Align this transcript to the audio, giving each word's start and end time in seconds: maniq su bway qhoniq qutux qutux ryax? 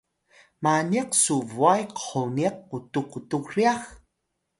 maniq 0.63 1.09
su 1.23 1.35
bway 1.49 1.81
qhoniq 1.99 2.55
qutux 2.69 3.05
qutux 3.11 3.43
ryax? 3.53 3.81